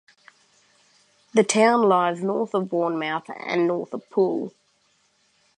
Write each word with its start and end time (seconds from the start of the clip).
The 1.35 1.43
town 1.43 1.83
lies 1.83 2.23
north 2.23 2.55
of 2.55 2.69
Bournemouth 2.69 3.29
and 3.37 3.67
north 3.67 3.93
of 3.93 4.01
Poole. 4.09 4.51